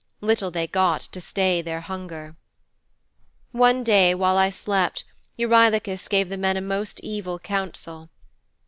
Little 0.19 0.49
they 0.49 0.65
got 0.65 1.01
to 1.01 1.21
stay 1.21 1.61
their 1.61 1.81
hunger.' 1.81 2.35
'One 3.51 3.83
day 3.83 4.15
while 4.15 4.35
I 4.35 4.49
slept, 4.49 5.05
Eurylochus 5.37 6.07
gave 6.07 6.29
the 6.29 6.37
men 6.37 6.57
a 6.57 6.61
most 6.61 6.99
evil 7.01 7.37
counsel. 7.37 8.09